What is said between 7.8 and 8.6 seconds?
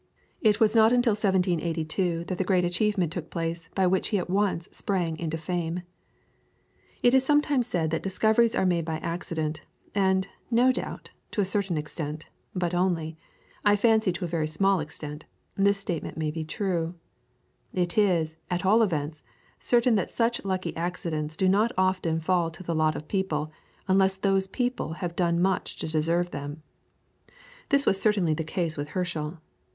that discoveries